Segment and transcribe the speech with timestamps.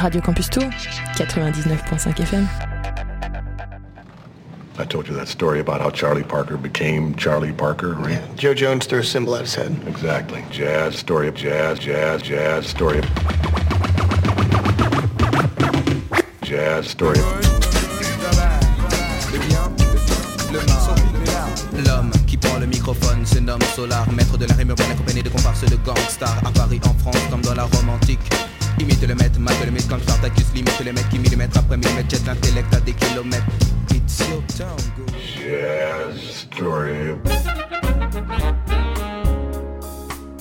[0.00, 2.68] Radio Campus Tour, 99.5 FM.
[4.78, 8.12] I told you that story about how Charlie Parker became Charlie Parker, right?
[8.12, 9.76] Yeah, Joe Jones threw a symbol at his head.
[9.88, 10.44] Exactly.
[10.52, 13.04] Jazz, story of jazz, jazz, jazz, story of...
[16.42, 17.58] Jazz, story of...
[21.84, 25.28] L'homme qui prend le microphone se nomme Solar, maître de la rime urbaine accompagné de
[25.28, 28.30] comparses de gangsters à Paris, en France, comme dans la Rome antique.
[28.80, 32.26] Imite le maître, mate le comme Spartacus, limite les mecs qui millimètre après millimètre, jette
[32.26, 33.44] l'intellect à des kilomètres.
[33.90, 35.04] It's your town, go.
[35.16, 37.16] Jazz, story.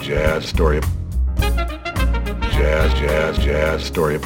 [0.01, 0.79] Jazz, story.
[2.51, 4.19] Jazz, jazz, jazz, story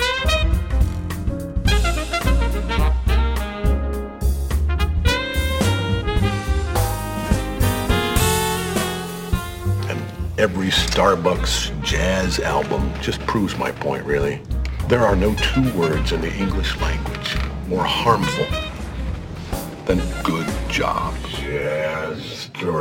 [10.42, 14.42] every Starbucks jazz album just proves my point, really.
[14.90, 18.48] There are no two words in the English language more harmful
[19.86, 21.14] than good job.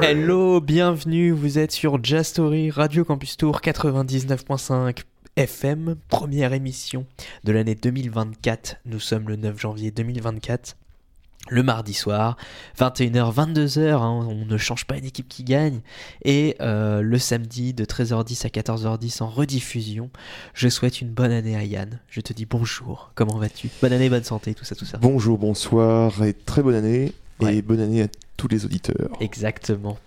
[0.00, 5.02] Hello, bienvenue, vous êtes sur Jazz Story, Radio Campus Tour 99.5
[5.36, 7.04] FM, première émission
[7.44, 8.76] de l'année 2024.
[8.86, 10.76] Nous sommes le 9 janvier 2024.
[11.52, 12.36] Le mardi soir,
[12.78, 15.80] 21h, 22h, hein, on ne change pas une équipe qui gagne.
[16.24, 20.10] Et euh, le samedi de 13h10 à 14h10 en rediffusion.
[20.54, 21.98] Je souhaite une bonne année à Yann.
[22.08, 23.68] Je te dis bonjour, comment vas-tu?
[23.82, 24.98] Bonne année, bonne santé, tout ça, tout ça.
[24.98, 27.12] Bonjour, bonsoir et très bonne année.
[27.40, 27.56] Ouais.
[27.56, 28.06] Et bonne année à
[28.40, 29.10] tous les auditeurs.
[29.20, 29.98] Exactement.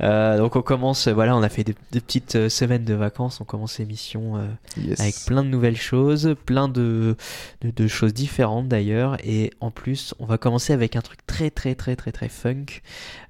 [0.00, 3.42] Euh, donc on commence, voilà, on a fait des, des petites euh, semaines de vacances,
[3.42, 4.46] on commence l'émission euh,
[4.78, 4.98] Yes.
[5.00, 7.14] avec plein de nouvelles choses, plein de,
[7.60, 11.50] de, de choses différentes d'ailleurs, et en plus on va commencer avec un truc très
[11.50, 12.80] très très très très funk.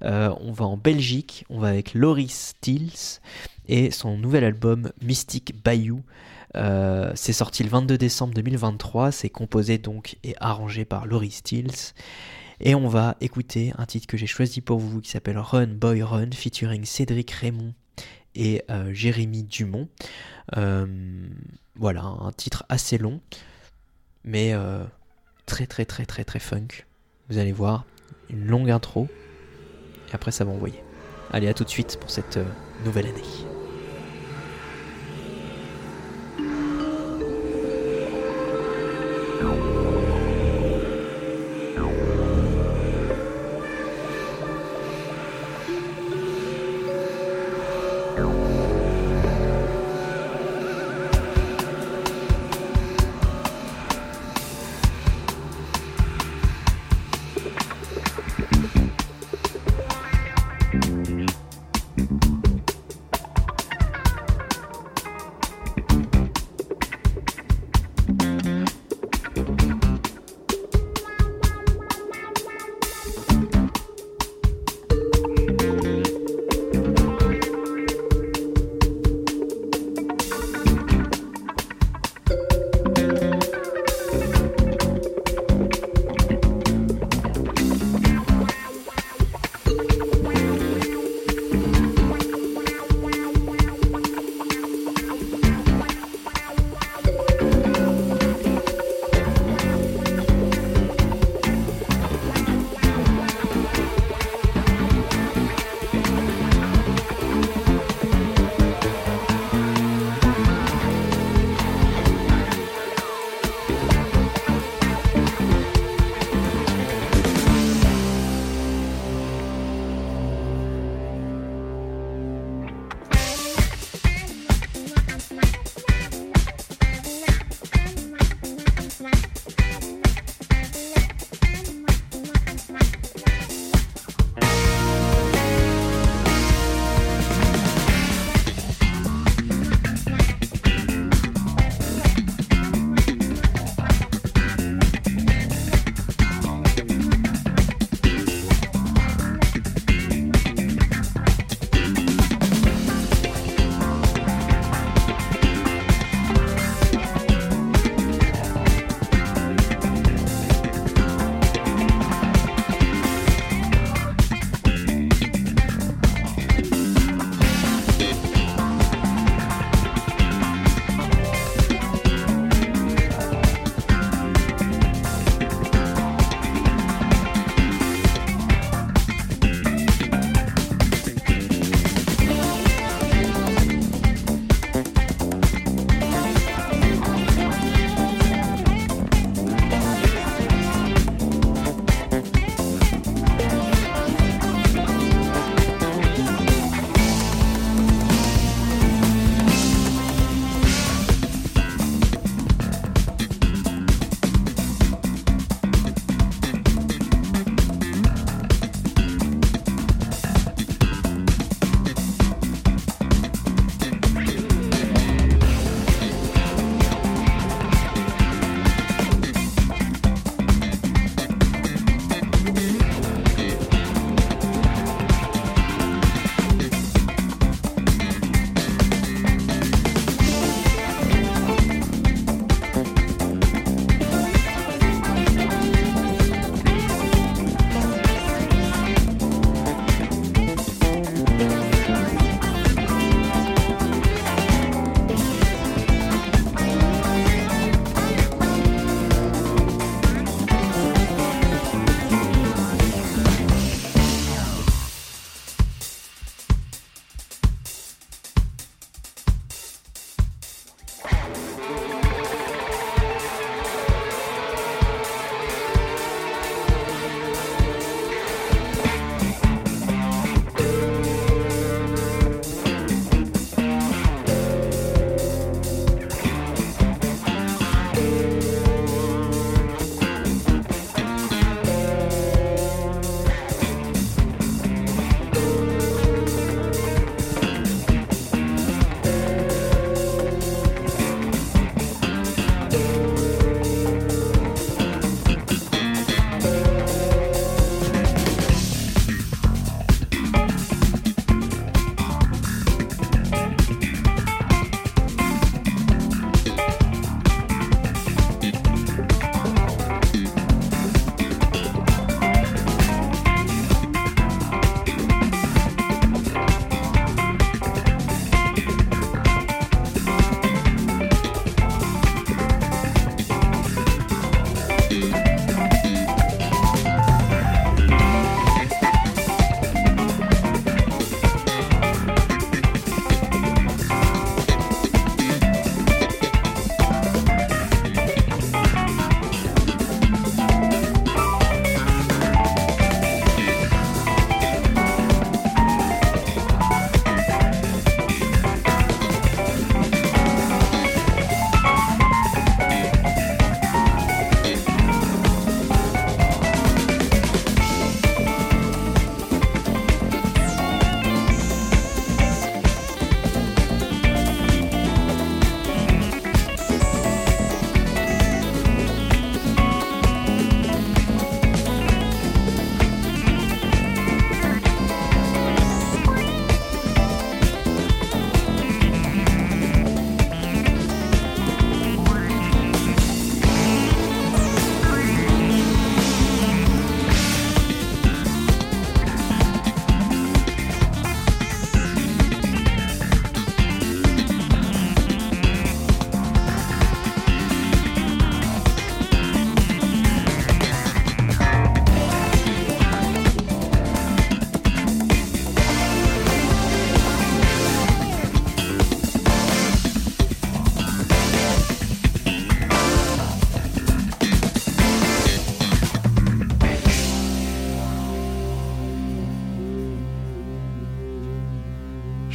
[0.02, 3.18] Euh, on va en Belgique, on va avec Laurie Stills
[3.68, 6.00] et son nouvel album Mystic Bayou.
[6.56, 11.72] Euh, c'est sorti le 22 décembre 2023, c'est composé donc et arrangé par Laurie Stills.
[12.60, 16.02] Et on va écouter un titre que j'ai choisi pour vous qui s'appelle Run Boy
[16.02, 17.74] Run, featuring Cédric Raymond
[18.34, 19.88] et euh, Jérémy Dumont.
[20.56, 20.86] Euh,
[21.76, 23.20] voilà, un titre assez long,
[24.24, 24.84] mais euh,
[25.46, 26.84] très très très très très funk.
[27.28, 27.84] Vous allez voir,
[28.30, 29.08] une longue intro,
[30.10, 30.82] et après ça va envoyer.
[31.32, 32.38] Allez, à tout de suite pour cette
[32.84, 33.22] nouvelle année.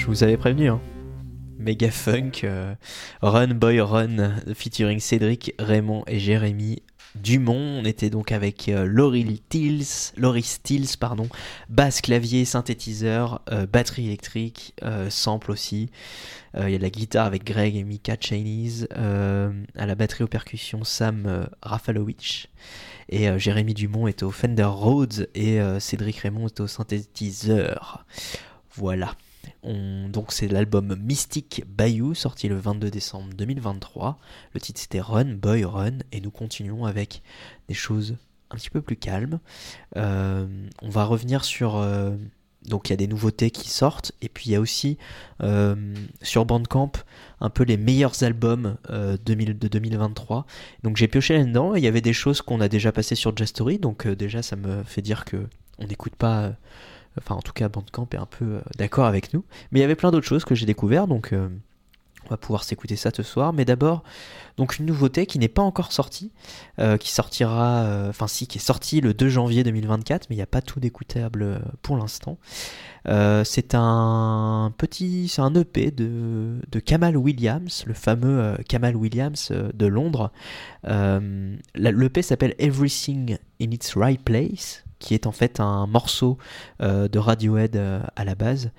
[0.09, 0.81] Vous avais prévenu, hein.
[1.59, 2.73] Méga funk, euh,
[3.21, 6.81] Run Boy Run, featuring Cédric, Raymond et Jérémy
[7.13, 7.79] Dumont.
[7.81, 11.29] On était donc avec euh, Laurie Stills, Laurie Stills, pardon,
[11.69, 14.73] basse, clavier, synthétiseur, euh, batterie électrique,
[15.09, 15.91] sample aussi.
[16.57, 18.87] Il y a de la guitare avec Greg et Mika Chinese.
[18.95, 22.47] à la batterie aux percussions, Sam Rafalowicz.
[23.09, 28.07] Et Jérémy Dumont est au Fender Rhodes et Cédric Raymond est au synthétiseur.
[28.73, 29.13] Voilà.
[29.63, 34.17] On- donc c'est l'album Mystic Bayou sorti le 22 décembre 2023.
[34.53, 37.21] Le titre c'était Run Boy Run et nous continuons avec
[37.67, 38.15] des choses
[38.51, 39.39] un petit peu plus calmes.
[39.97, 40.47] Euh,
[40.81, 42.15] on va revenir sur euh,
[42.67, 44.97] donc il y a des nouveautés qui sortent et puis il y a aussi
[45.41, 45.75] euh,
[46.21, 46.91] sur Bandcamp
[47.41, 48.77] un peu les meilleurs albums
[49.25, 50.45] 2000 de 2023.
[50.83, 53.35] Donc j'ai pioché là-dedans et il y avait des choses qu'on a déjà passées sur
[53.35, 56.51] Jastory donc déjà ça me fait dire que on n'écoute pas
[57.17, 59.43] enfin en tout cas Bandcamp est un peu euh, d'accord avec nous.
[59.71, 61.49] Mais il y avait plein d'autres choses que j'ai découvert, donc euh,
[62.25, 63.53] on va pouvoir s'écouter ça ce soir.
[63.53, 64.03] Mais d'abord,
[64.57, 66.31] donc une nouveauté qui n'est pas encore sortie,
[66.79, 70.43] euh, qui sortira, enfin si, qui est sortie le 2 janvier 2024, mais il n'y
[70.43, 72.37] a pas tout d'écoutable pour l'instant.
[73.05, 79.85] C'est un petit, c'est un EP de, de Kamal Williams, le fameux Kamal Williams de
[79.87, 80.31] Londres.
[80.83, 86.37] L'EP s'appelle Everything in its Right Place, qui est en fait un morceau
[86.81, 88.71] euh, de Radiohead euh, à la base.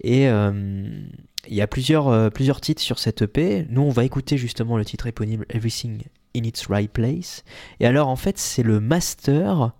[0.00, 1.02] Et euh,
[1.46, 3.66] il y a plusieurs, plusieurs titres sur cette EP.
[3.68, 6.02] Nous, on va écouter justement le titre éponyme Everything
[6.34, 7.44] in its Right Place.
[7.80, 9.72] Et alors, en fait, c'est le master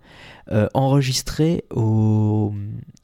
[0.75, 2.53] enregistré au,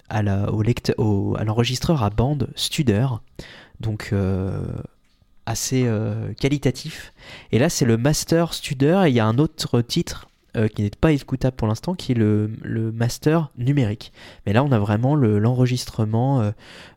[0.10, 3.08] à, la, au à l'enregistreur à bande Studer.
[3.80, 4.14] Donc,
[5.48, 5.90] assez
[6.40, 7.14] qualitatif.
[7.52, 9.04] Et là, c'est le master Studer.
[9.06, 12.12] Et il y a un autre titre euh, qui n'est pas écoutable pour l'instant, qui
[12.12, 12.50] est le,
[12.94, 14.12] master numérique.
[14.46, 16.52] Mais là, on a vraiment le- l'enregistrement euh,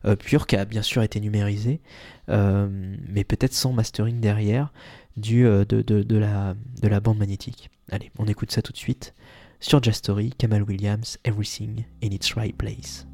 [0.05, 1.79] euh, pur qui a bien sûr été numérisé,
[2.27, 4.73] mais peut-être sans mastering derrière,
[5.15, 7.69] du, de la, de la bande magnétique.
[7.91, 9.13] Allez, on écoute ça tout de suite.
[9.59, 13.05] Sur Jastory, Kamal Williams, Everything in its Right Place.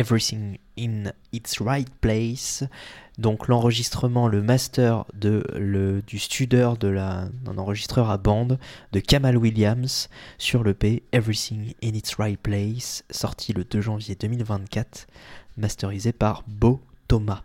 [0.00, 2.64] Everything in its Right Place.
[3.18, 8.58] Donc l'enregistrement, le master du studeur de la, d'un enregistreur à bande
[8.92, 14.14] de Kamal Williams sur le P Everything in its Right Place, sorti le 2 janvier
[14.14, 15.06] 2024,
[15.58, 17.42] masterisé par Beau Thomas.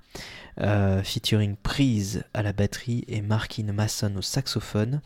[0.62, 5.01] Euh, featuring Prise à la batterie et Markin Masson au saxophone.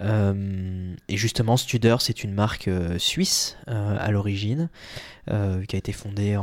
[0.00, 4.68] Euh, et justement, Studer, c'est une marque euh, suisse euh, à l'origine,
[5.26, 6.36] qui a été fondée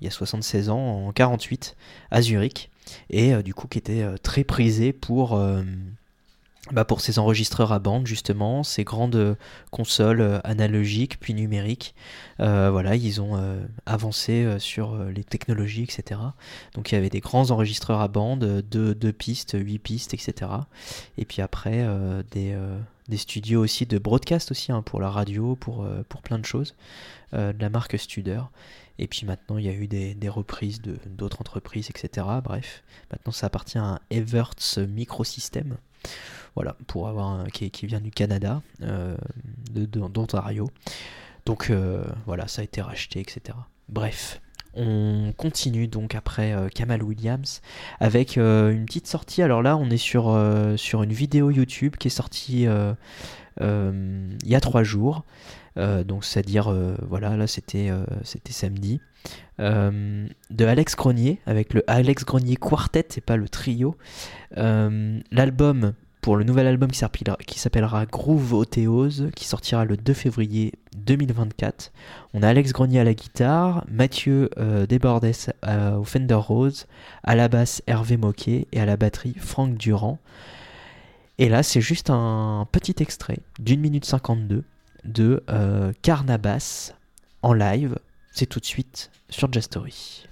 [0.00, 1.76] il y a 76 ans, en 48,
[2.10, 2.70] à Zurich,
[3.08, 5.40] et du coup qui était très prisée pour,
[6.72, 9.36] bah, pour ses enregistreurs à bande, justement, ces grandes
[9.70, 11.94] consoles euh, analogiques puis numériques.
[12.40, 16.20] Euh, voilà, ils ont euh, avancé euh, sur euh, les technologies, etc.
[16.74, 20.50] Donc il y avait des grands enregistreurs à bande, deux, deux pistes, huit pistes, etc.
[21.18, 22.56] Et puis après, euh, des,
[23.08, 26.74] des studios aussi de broadcast aussi, hein, pour la radio, pour, pour plein de choses,
[27.32, 28.40] de la marque Studer.
[28.98, 32.26] Et puis maintenant, il y a eu des, des reprises de- d'autres entreprises, etc.
[32.44, 35.76] Bref, maintenant ça appartient à Everts Microsystem.
[36.54, 39.16] Voilà, pour avoir un, qui, qui vient du Canada, euh,
[39.72, 40.68] d'Ontario.
[41.46, 43.56] Donc euh, voilà, ça a été racheté, etc.
[43.88, 44.40] Bref,
[44.74, 47.60] on continue donc après euh, Kamal Williams
[47.98, 49.42] avec une petite sortie.
[49.42, 50.36] Alors là, on est sur,
[50.76, 52.66] sur une vidéo YouTube qui est sortie
[53.60, 55.24] il y a trois jours.
[55.76, 56.74] Donc c'est-à-dire,
[57.08, 57.90] voilà, là c'était
[58.22, 59.00] c'était samedi.
[59.58, 63.96] De Alex Grenier, avec le Alex Grenier Quartet, et pas le trio.
[64.56, 71.92] L'album, pour le nouvel album qui s'appellera, Groove Othéose, qui sortira le 2 février 2024.
[72.34, 75.30] On a Alex Grenier à la guitare, Mathieu euh, Desbordes
[75.66, 76.86] euh, au Fender Rose,
[77.24, 80.18] à la basse Hervé Moquet et à la batterie Franck Durand.
[81.38, 84.64] Et là, c'est juste un petit extrait d'une minute 52
[85.04, 86.92] de euh, Carnabas
[87.42, 87.96] en live.
[88.32, 90.26] C'est tout de suite sur Jastory.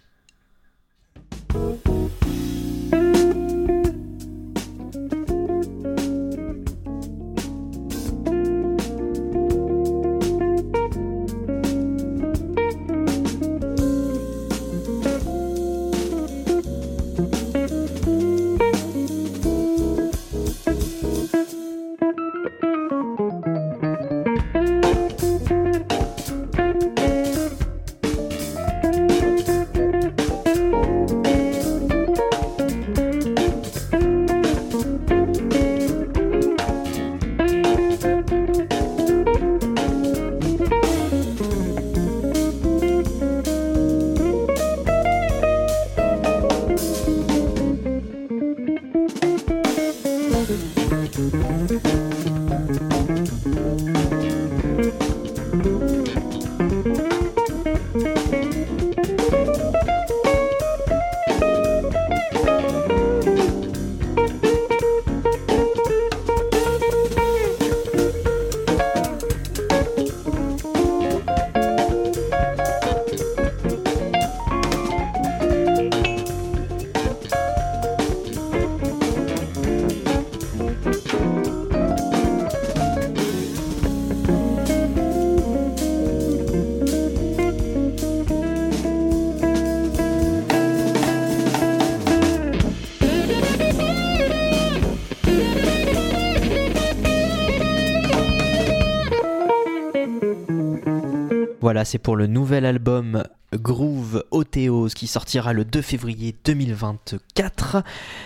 [101.84, 107.82] C'est pour le nouvel album Groove Othéose qui sortira le 2 février 2024.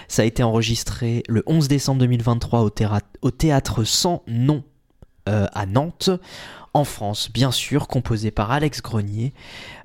[0.09, 4.65] Ça a été enregistré le 11 décembre 2023 au, théâtre Sans Nom
[5.29, 6.11] euh, à Nantes,
[6.75, 9.33] en France, bien sûr, composé par Alex Grenier.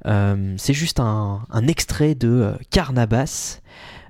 [0.06, 3.60] Euh, c'est juste un, extrait de euh, Carnabas.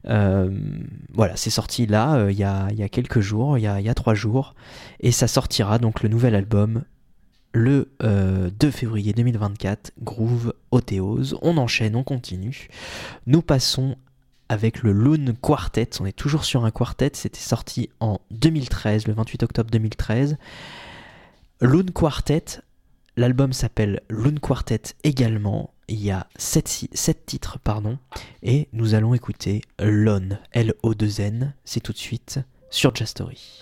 [0.05, 4.55] Voilà, c'est sorti là, il y, a, quelques jours, il y a trois jours,
[5.01, 6.83] et ça sortira donc le nouvel album
[7.53, 11.37] le euh, 2 février 2024, Groove Othéose.
[11.41, 12.69] On enchaîne, on continue.
[13.25, 13.95] Nous passons
[14.49, 15.89] avec le Loon Quartet.
[15.99, 17.11] On est toujours sur un quartet.
[17.13, 20.37] C'était sorti en 2013, le 28 octobre 2013.
[21.61, 22.61] Loon Quartet,
[23.15, 25.73] l'album s'appelle Loon Quartet également.
[25.89, 27.97] Il y a 7, titres, pardon.
[28.43, 31.53] Et nous allons écouter Lon, L-O-2-N.
[31.63, 33.61] C'est tout de suite sur Jastory.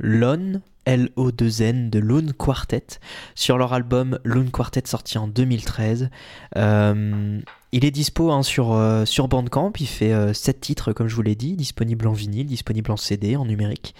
[0.00, 2.86] Lone, L-O-2-N de Loon Quartet,
[3.34, 6.10] sur leur album Loon Quartet sorti en 2013.
[6.56, 7.40] Euh,
[7.72, 11.22] il est dispo hein, sur, euh, sur Bandcamp, il fait 7 titres comme je vous
[11.22, 13.94] l'ai dit, disponible en vinyle, disponible en CD, en numérique.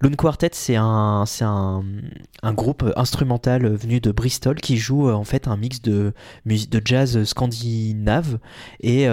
[0.00, 1.24] Loon Quartet, c'est un,
[2.44, 6.14] groupe instrumental venu de Bristol qui joue en fait un mix de,
[6.46, 8.38] de jazz scandinave
[8.80, 9.06] et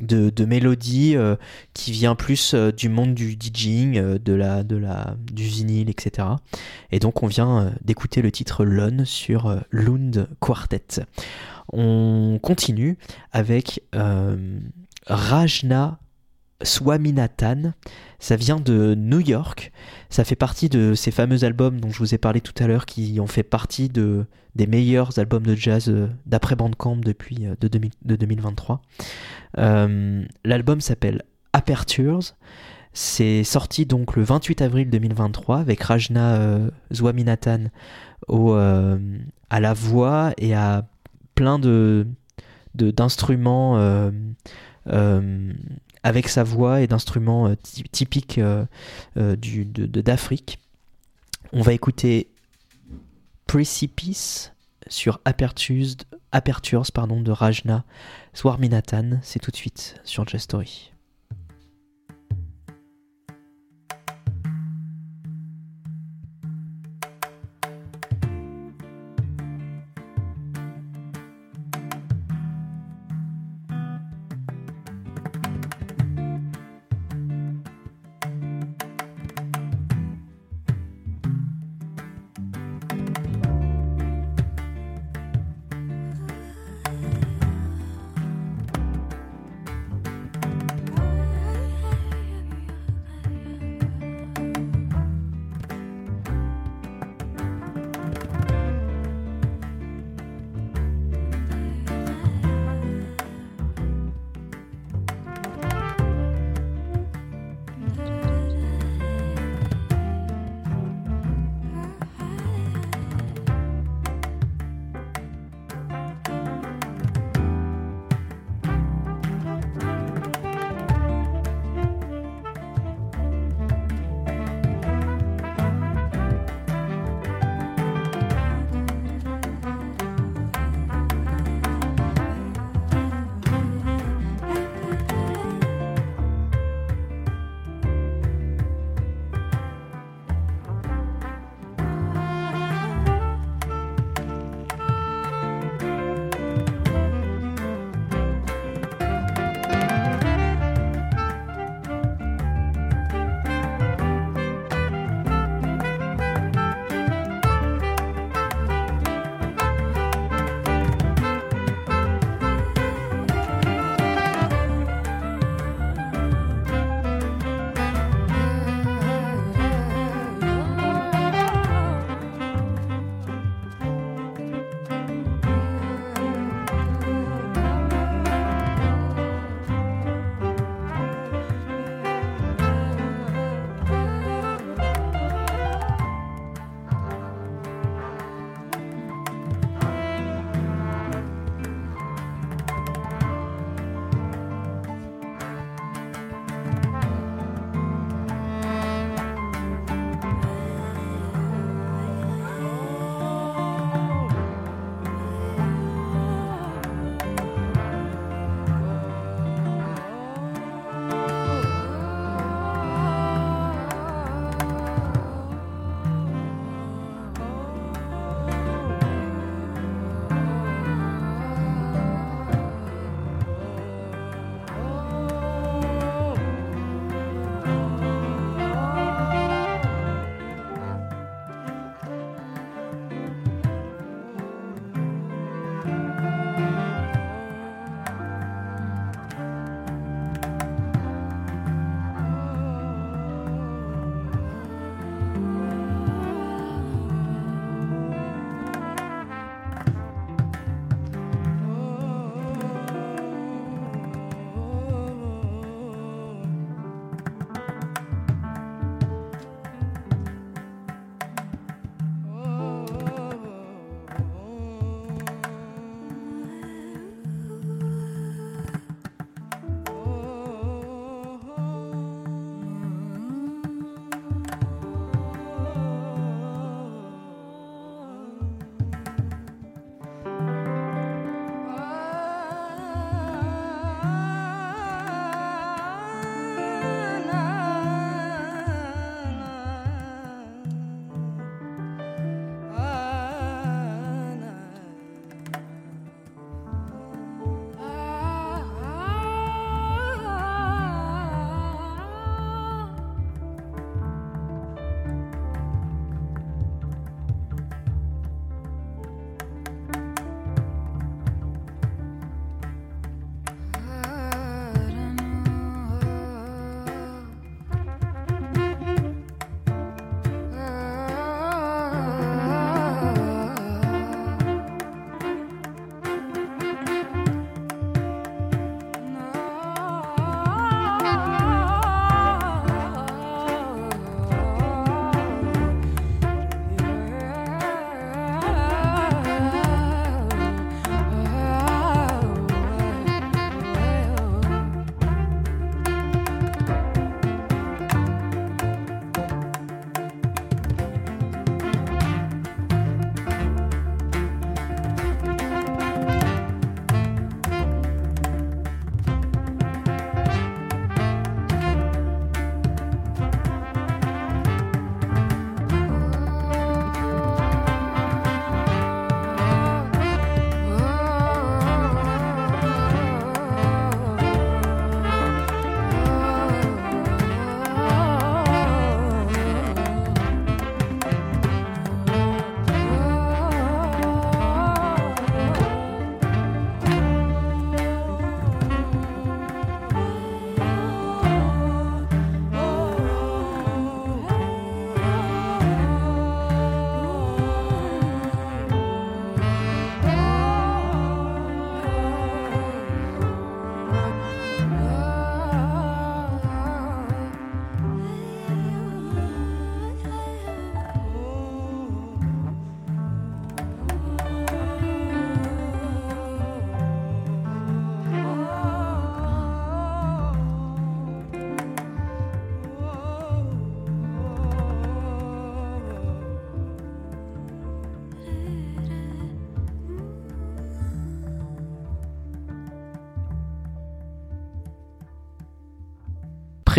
[0.00, 1.36] de, de mélodie euh,
[1.74, 6.28] qui vient plus euh, du monde du DJing, euh, du vinyle, etc.
[6.90, 11.04] Et donc on vient d'écouter le titre Lone sur Lund Quartet.
[11.72, 12.98] On continue
[13.32, 13.82] avec
[15.06, 15.98] Rajna
[16.62, 17.72] Swaminathan.
[18.18, 19.72] Ça vient de New York.
[20.10, 22.84] Ça fait partie de ces fameux albums dont je vous ai parlé tout à l'heure
[22.84, 27.54] qui ont fait partie de, des meilleurs albums de jazz euh, d'après Bandcamp depuis euh,
[27.60, 28.82] de, 2023.
[29.58, 32.34] Euh, l'album s'appelle Apertures.
[32.92, 36.58] C'est sorti donc le 28 avril 2023 avec Rajna
[38.26, 40.88] au, à la voix et à
[41.36, 42.06] plein de
[42.74, 43.76] d'instruments
[46.02, 47.54] avec sa voix et d'instruments euh,
[47.92, 48.64] typiques euh,
[49.16, 50.58] euh, d'Afrique.
[51.52, 52.28] On va écouter
[53.46, 54.52] Precipice
[54.88, 55.96] sur Apertures,
[56.32, 57.84] de Rajna
[58.34, 59.18] Swarminathan.
[59.22, 60.92] C'est tout de suite sur Just Story.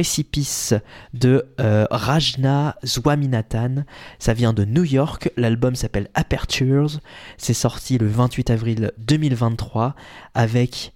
[0.01, 0.73] Précipice
[1.13, 3.83] de euh, Rajna Swaminathan.
[4.17, 5.29] Ça vient de New York.
[5.37, 6.99] L'album s'appelle Apertures.
[7.37, 9.93] C'est sorti le 28 avril 2023
[10.33, 10.91] avec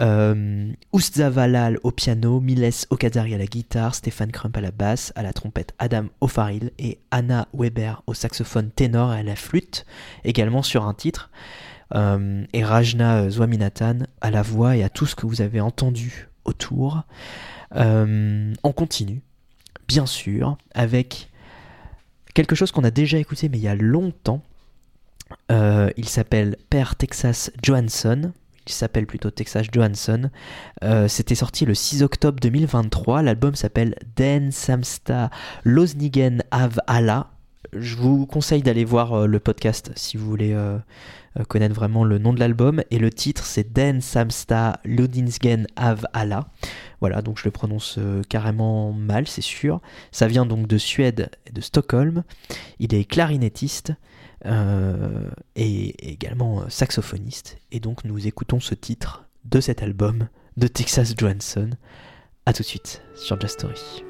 [0.00, 5.32] euh, au piano, Miles Okazari à la guitare, Stéphane Crump à la basse, à la
[5.32, 9.86] trompette Adam O'Farrill et Anna Weber au saxophone ténor et à la flûte,
[10.22, 11.30] également sur un titre.
[11.94, 16.28] Euh, et Rajna Swaminathan à la voix et à tout ce que vous avez entendu
[16.44, 17.04] autour.
[17.76, 19.22] Euh, on continue,
[19.88, 21.30] bien sûr, avec
[22.34, 24.42] quelque chose qu'on a déjà écouté mais il y a longtemps.
[25.52, 28.32] Euh, il s'appelle Père Texas Johansson.
[28.66, 30.30] Il s'appelle plutôt Texas Johansson.
[30.84, 33.22] Euh, C'était sorti le 6 octobre 2023.
[33.22, 35.30] L'album s'appelle Den Samsta
[35.64, 37.30] Losnigen Av Allah.
[37.72, 40.56] Je vous conseille d'aller voir le podcast si vous voulez
[41.48, 42.82] connaître vraiment le nom de l'album.
[42.90, 46.48] Et le titre c'est Den Samsta Lodinsgen Av Allah.
[47.00, 49.80] Voilà, donc je le prononce euh, carrément mal, c'est sûr.
[50.12, 52.24] Ça vient donc de Suède et de Stockholm.
[52.78, 53.92] Il est clarinettiste
[54.46, 57.58] euh, et également euh, saxophoniste.
[57.72, 61.70] Et donc nous écoutons ce titre de cet album de Texas Johansson.
[62.46, 64.04] A tout de suite sur Just Story.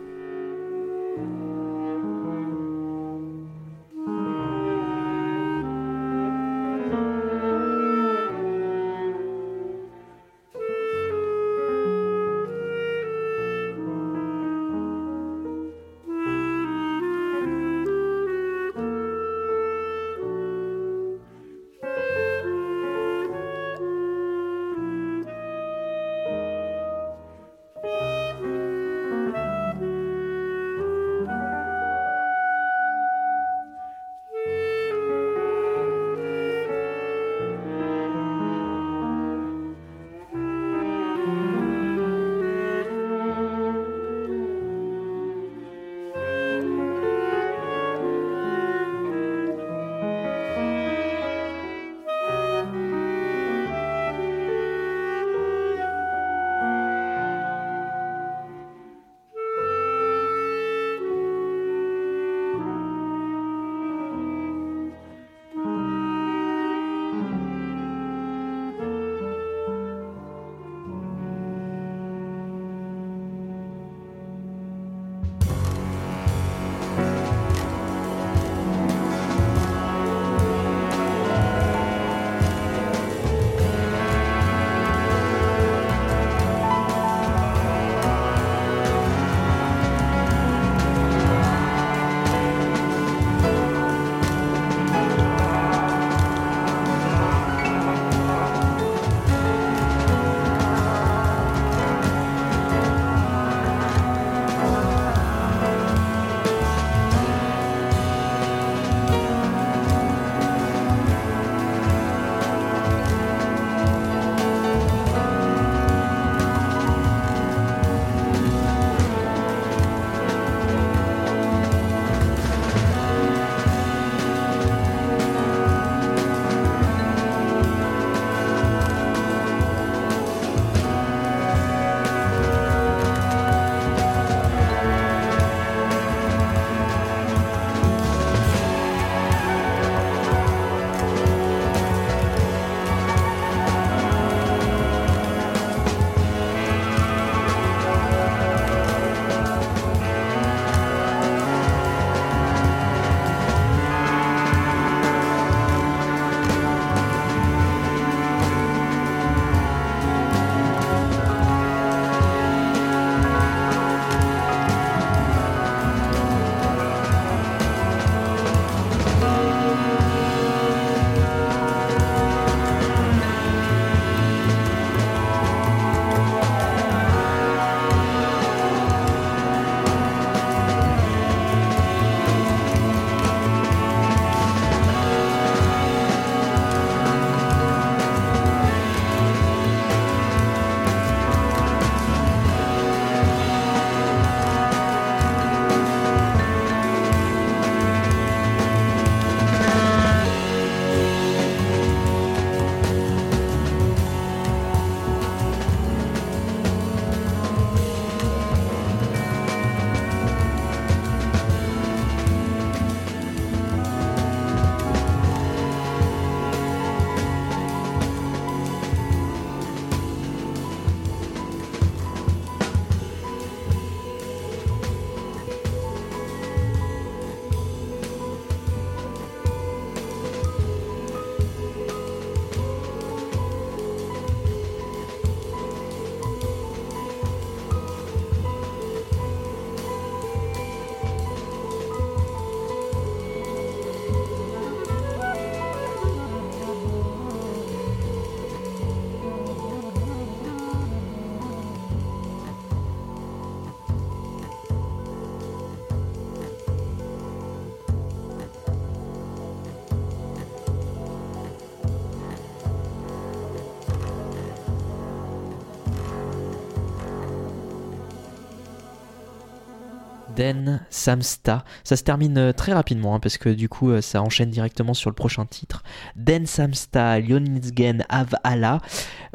[270.41, 271.67] Den Samsta.
[271.85, 274.95] Ça se termine euh, très rapidement hein, parce que du coup euh, ça enchaîne directement
[274.95, 275.83] sur le prochain titre.
[276.17, 278.81] Den Samsta Lovinsgen Avala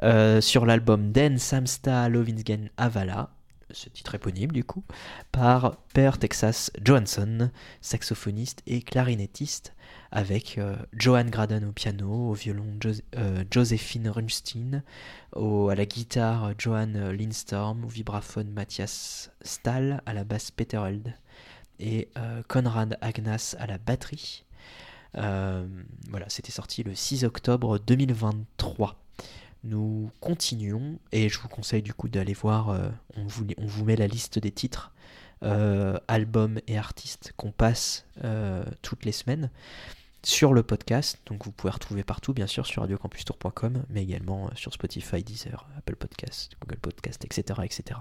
[0.01, 3.29] euh, sur l'album Den Samsta Lovinsgen Avala.
[3.69, 4.83] Ce titre éponyme du coup
[5.31, 7.51] par Per Texas Johansson,
[7.81, 9.74] saxophoniste et clarinettiste
[10.15, 14.81] avec euh, Johan Graden au piano, au violon Jos- euh, Joséphine Runstein,
[15.35, 21.13] à la guitare Johan Lindstorm, au vibraphone Mathias Stahl, à la basse Peter Held
[21.79, 24.45] et euh, Konrad Agnas à la batterie.
[25.17, 25.67] Euh,
[26.09, 28.95] voilà, c'était sorti le 6 octobre 2023.
[29.65, 32.87] Nous continuons et je vous conseille du coup d'aller voir, euh,
[33.17, 34.93] on, vous, met la liste des titres,
[36.07, 38.05] albums et artistes qu'on passe
[38.81, 39.51] toutes les semaines
[40.25, 41.19] sur le podcast.
[41.27, 45.67] Donc vous pouvez retrouver partout, bien sûr, sur radiocampustour.com, mais également euh, sur Spotify, Deezer,
[45.77, 47.99] Apple Podcast, Google Podcast, etc., etc.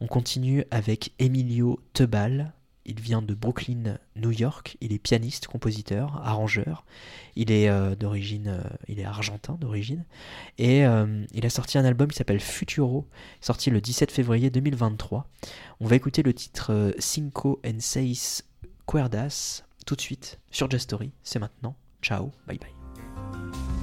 [0.00, 2.52] On continue avec Emilio Tebal.
[2.86, 4.76] Il vient de Brooklyn, New York.
[4.80, 6.84] Il est pianiste, compositeur, arrangeur.
[7.36, 10.04] Il est euh, d'origine, euh, il est argentin d'origine,
[10.58, 10.80] et
[11.32, 13.06] il a sorti un album qui s'appelle Futuro,
[13.40, 15.28] sorti le 17 février 2023.
[15.80, 18.42] On va écouter le titre Cinco en Seis
[18.86, 21.12] Cuerdas tout de suite sur Just Story.
[21.22, 21.76] C'est maintenant.
[22.02, 23.73] Ciao, bye bye.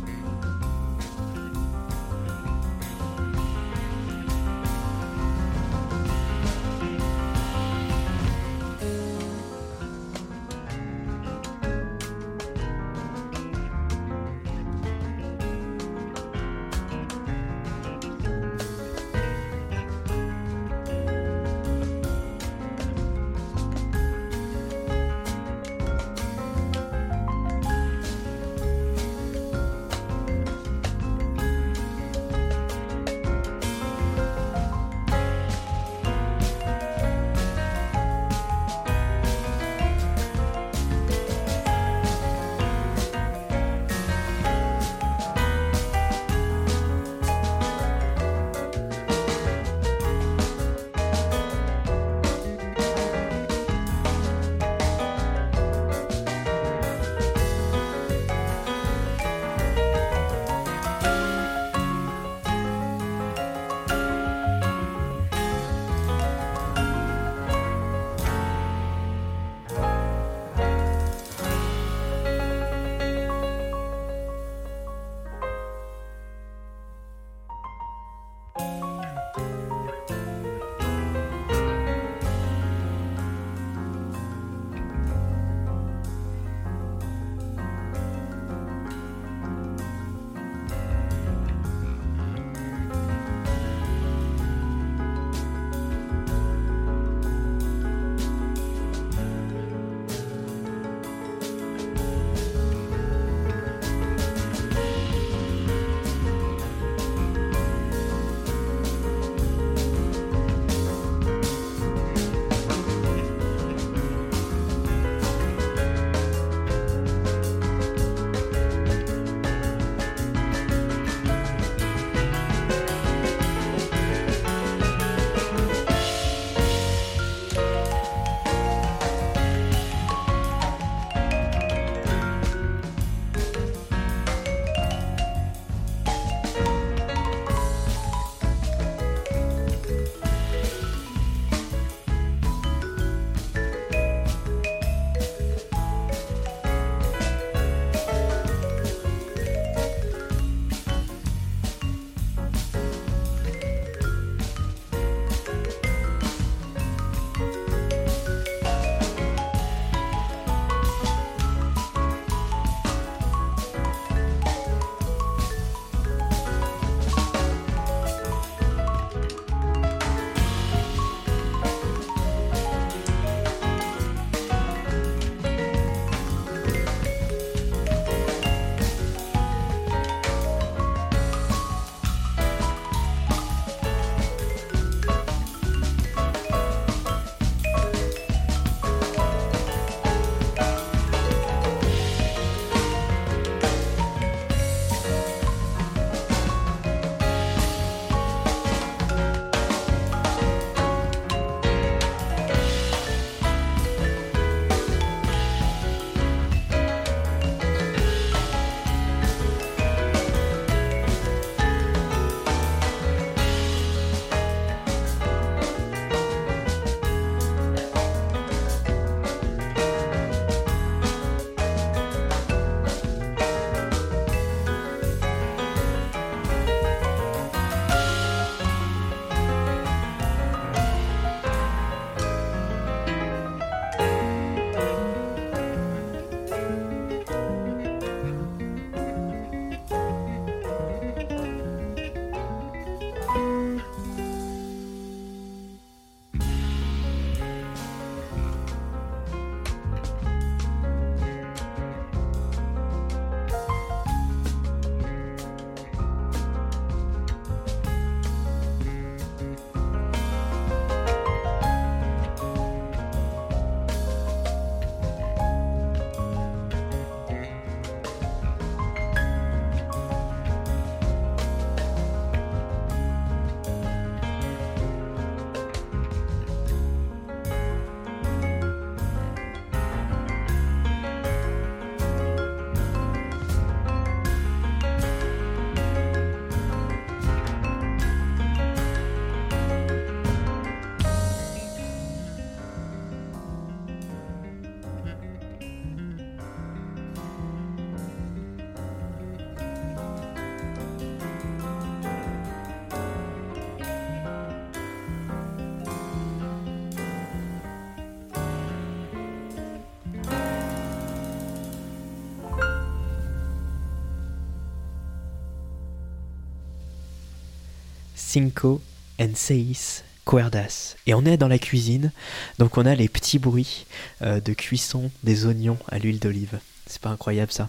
[318.31, 318.81] Cinco
[319.19, 320.95] and seis cuerdas.
[321.07, 322.11] Et on est dans la cuisine,
[322.59, 323.85] donc on a les petits bruits
[324.21, 326.59] euh, de cuisson des oignons à l'huile d'olive.
[326.87, 327.67] C'est pas incroyable ça.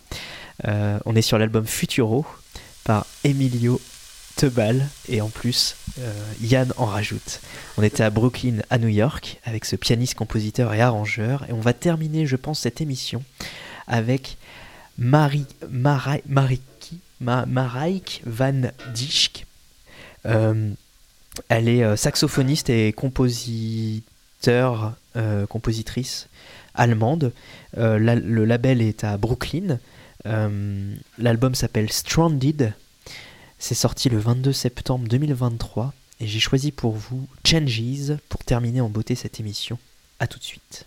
[0.67, 2.25] Euh, on est sur l'album Futuro
[2.85, 3.81] par Emilio
[4.37, 7.41] Tebal et en plus euh, Yann en rajoute.
[7.77, 11.61] On était à Brooklyn, à New York, avec ce pianiste, compositeur et arrangeur, et on
[11.61, 13.25] va terminer, je pense, cette émission
[13.89, 14.37] avec
[14.97, 18.63] Marie, Marai- Mariki- Ma- Mareike Van
[18.95, 19.47] Dijk.
[20.27, 20.71] Euh,
[21.49, 26.29] elle est euh, saxophoniste et compositeur, euh, compositrice
[26.75, 27.33] allemande.
[27.77, 29.79] Le label est à Brooklyn.
[30.25, 32.73] L'album s'appelle Stranded.
[33.59, 38.89] C'est sorti le 22 septembre 2023 et j'ai choisi pour vous Changes pour terminer en
[38.89, 39.79] beauté cette émission.
[40.19, 40.87] A tout de suite.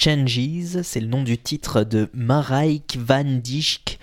[0.00, 3.98] Changes, c'est le nom du titre de Mareike van Dijk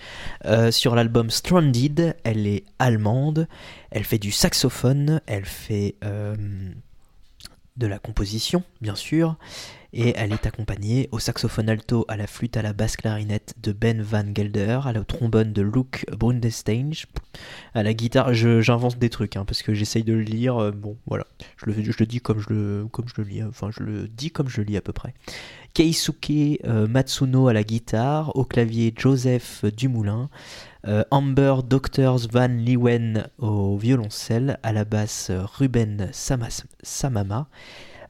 [0.46, 2.16] euh, sur l'album Stranded.
[2.24, 3.48] Elle est allemande,
[3.90, 6.36] elle fait du saxophone, elle fait euh,
[7.78, 9.38] de la composition, bien sûr,
[9.94, 13.72] et elle est accompagnée au saxophone alto, à la flûte, à la basse clarinette de
[13.72, 16.92] Ben Van Gelder, à la trombone de Luke Brundestein,
[17.74, 20.98] à la guitare, j'invente des trucs, hein, parce que j'essaye de le lire, euh, bon
[21.08, 21.26] voilà,
[21.58, 24.08] je le, je le dis comme je le, comme je le lis, enfin je le
[24.08, 25.14] dis comme je le lis à peu près.
[25.74, 30.30] Keisuke euh, Matsuno à la guitare, au clavier Joseph Dumoulin,
[30.88, 37.48] euh, Amber Doctors Van Leeuwen au violoncelle, à la basse Ruben Samama,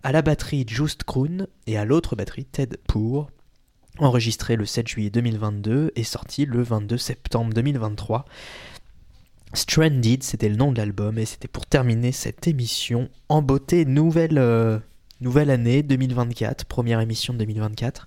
[0.07, 3.29] à la batterie Just Kroon et à l'autre batterie Ted Pour,
[3.97, 8.23] enregistré le 7 juillet 2022 et sorti le 22 septembre 2023.
[9.51, 14.37] Stranded, c'était le nom de l'album et c'était pour terminer cette émission en beauté nouvelle,
[14.37, 14.79] euh,
[15.19, 18.05] nouvelle année 2024, première émission de 2024.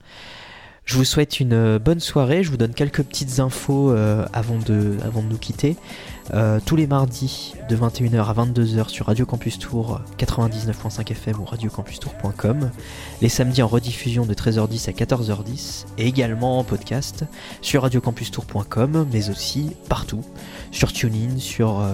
[0.85, 4.59] Je vous souhaite une euh, bonne soirée, je vous donne quelques petites infos euh, avant,
[4.59, 5.77] de, avant de nous quitter.
[6.35, 11.45] Euh, tous les mardis de 21h à 22h sur Radio Campus Tour 99.5 FM ou
[11.45, 12.71] radiocampustour.com.
[13.21, 17.25] Les samedis en rediffusion de 13h10 à 14h10 et également en podcast
[17.63, 20.25] sur radiocampustour.com mais aussi partout
[20.73, 21.85] sur TuneIn, sur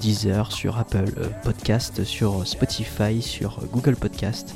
[0.00, 1.12] Deezer, sur Apple
[1.44, 4.54] Podcast, sur Spotify, sur Google Podcast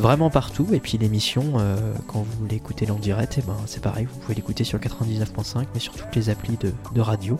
[0.00, 0.66] vraiment partout.
[0.72, 1.76] Et puis l'émission, euh,
[2.06, 5.66] quand vous l'écoutez en direct, et eh ben, c'est pareil, vous pouvez l'écouter sur 99.5,
[5.74, 7.38] mais sur toutes les applis de, radio.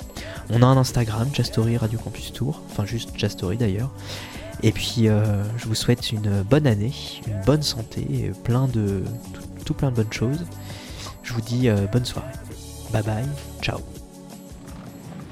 [0.50, 3.90] On a un Instagram, Jastory Radio Campus Tour, enfin juste Jastory d'ailleurs.
[4.62, 6.92] Et puis euh, je vous souhaite une bonne année,
[7.26, 9.02] une bonne santé, plein de,
[9.64, 10.44] tout, plein de bonnes choses.
[11.22, 12.32] Je vous dis euh, bonne soirée.
[12.92, 13.26] Bye bye,
[13.60, 13.80] ciao.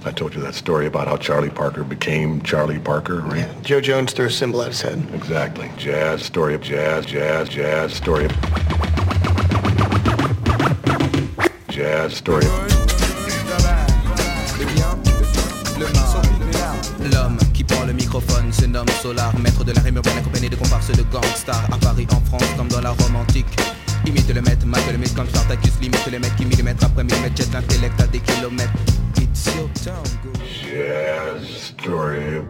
[0.04, 3.38] I told you that story about how Charlie Parker became Charlie Parker, right?
[3.38, 3.52] Yeah.
[3.62, 5.04] Joe Jones threw a symbol at his head.
[5.12, 5.70] Exactly.
[5.76, 8.32] Jazz, story of jazz, jazz, jazz, story of...
[11.68, 12.74] Jazz, story of...
[17.12, 20.56] L'homme qui prend le microphone se nomme Solar, maître de la rime urbaine accompagné de
[20.56, 23.46] comparses de gangsters à Paris, en France, comme dans la Rome antique.
[24.08, 27.36] Imite le maître, mate le mythe comme Spartacus, limite le mec qui millimètre après millimètre
[27.36, 28.72] jette l'intellect à des kilomètres.
[29.20, 30.32] It's your town, go.
[30.48, 32.40] Jazz story.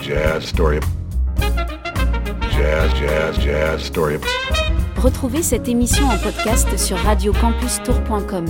[0.00, 0.80] Jazz story.
[2.50, 4.16] Jazz, jazz, jazz story.
[4.96, 8.46] Retrouvez cette émission en podcast sur radiocampustour.com.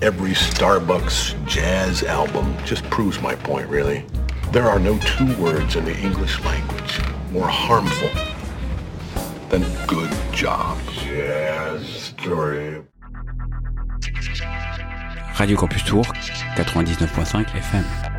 [0.00, 4.04] every Starbucks jazz album just proves my point, really.
[4.52, 8.08] There are no two words in the English language more harmful
[9.48, 10.78] than good job.
[10.92, 12.82] Jazz story.
[15.38, 18.17] Radio Campus Tour, 99.5 FM.